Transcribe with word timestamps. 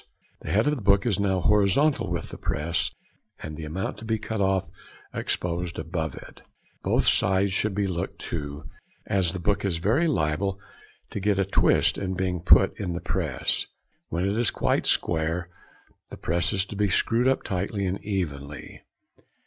The 0.39 0.49
head 0.49 0.67
of 0.67 0.75
the 0.75 0.81
book 0.81 1.05
is 1.05 1.19
now 1.19 1.41
horizontal 1.41 2.09
with 2.09 2.29
the 2.29 2.37
press, 2.39 2.89
and 3.43 3.55
the 3.55 3.65
amount 3.65 3.99
to 3.99 4.03
be 4.05 4.17
cut 4.17 4.41
off 4.41 4.67
exposed 5.13 5.77
above 5.77 6.15
it. 6.15 6.41
Both 6.81 7.05
sides 7.07 7.53
should 7.53 7.75
be 7.75 7.85
looked 7.85 8.17
to, 8.31 8.63
as 9.05 9.31
the 9.31 9.39
book 9.39 9.63
is 9.63 9.77
very 9.77 10.07
liable 10.07 10.59
to 11.11 11.19
get 11.19 11.37
a 11.37 11.45
twist 11.45 11.99
in 11.99 12.15
being 12.15 12.39
put 12.39 12.75
in 12.79 12.93
the 12.93 12.99
press. 12.99 13.67
When 14.09 14.25
it 14.25 14.35
is 14.35 14.49
quite 14.49 14.87
square 14.87 15.49
the 16.09 16.17
press 16.17 16.51
is 16.51 16.65
to 16.65 16.75
be 16.75 16.89
screwed 16.89 17.27
up 17.27 17.43
tightly 17.43 17.85
and 17.85 18.03
evenly. 18.03 18.81